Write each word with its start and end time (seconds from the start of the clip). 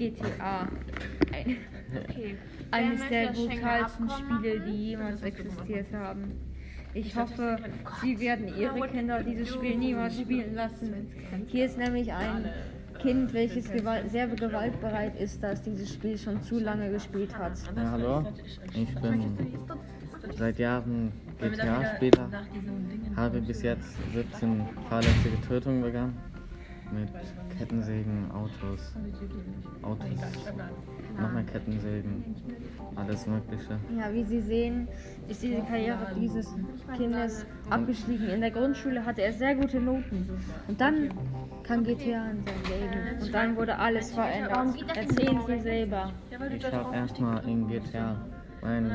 GTA. 0.00 0.66
Ein, 1.32 1.56
Okay. 2.08 2.36
eines 2.70 3.08
der 3.08 3.32
brutalsten 3.32 4.08
Spiele, 4.10 4.60
die 4.60 4.90
jemals 4.90 5.22
existiert 5.22 5.92
haben. 5.92 6.32
Ich 6.94 7.14
hoffe, 7.16 7.58
sie 8.00 8.18
werden 8.18 8.48
ihre 8.56 8.88
Kinder 8.88 9.22
dieses 9.22 9.52
Spiel 9.52 9.76
niemals 9.76 10.18
spielen 10.18 10.54
lassen. 10.54 11.08
Hier 11.48 11.66
ist 11.66 11.78
nämlich 11.78 12.12
ein 12.12 12.48
Kind, 13.00 13.32
welches 13.32 13.70
gewalt 13.72 14.10
sehr 14.10 14.28
gewaltbereit 14.28 15.18
ist, 15.20 15.42
das 15.42 15.62
dieses 15.62 15.92
Spiel 15.92 16.16
schon 16.16 16.40
zu 16.42 16.58
lange 16.58 16.90
gespielt 16.90 17.36
hat. 17.36 17.52
Ja, 17.76 17.90
hallo? 17.90 18.24
Ich 18.74 18.94
bin 19.00 19.36
seit 20.36 20.58
Jahren 20.58 21.12
GTA-Spieler, 21.40 22.28
habe 23.16 23.40
bis 23.40 23.62
jetzt 23.62 23.96
17 24.12 24.62
fahrlässige 24.88 25.40
Tötungen 25.48 25.82
begangen. 25.82 26.29
Mit 26.92 27.08
Kettensägen, 27.56 28.30
Autos, 28.32 28.94
Autos, 29.82 30.08
nochmal 31.20 31.44
Kettensägen, 31.44 32.24
alles 32.96 33.26
Mögliche. 33.26 33.78
Ja, 33.96 34.12
wie 34.12 34.24
Sie 34.24 34.40
sehen, 34.40 34.88
ist 35.28 35.42
diese 35.42 35.60
Karriere 35.62 36.12
dieses 36.18 36.52
Kindes 36.96 37.46
abgestiegen. 37.68 38.28
In 38.28 38.40
der 38.40 38.50
Grundschule 38.50 39.04
hatte 39.04 39.22
er 39.22 39.32
sehr 39.32 39.54
gute 39.54 39.80
Noten. 39.80 40.28
Und 40.66 40.80
dann 40.80 41.10
kam 41.62 41.84
GTA 41.84 42.30
in 42.30 42.44
sein 42.44 42.62
Leben. 42.68 43.22
Und 43.22 43.34
dann 43.34 43.56
wurde 43.56 43.78
alles 43.78 44.12
verändert. 44.12 44.74
Erzählen 44.96 45.40
Sie 45.46 45.60
selber. 45.60 46.12
Ich 46.56 46.72
habe 46.72 46.96
erstmal 46.96 47.48
in 47.48 47.68
GTA 47.68 48.16
mein 48.62 48.90